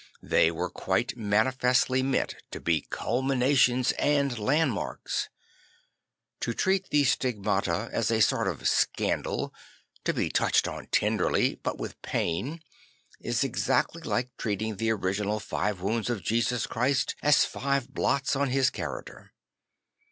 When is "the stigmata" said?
6.89-7.87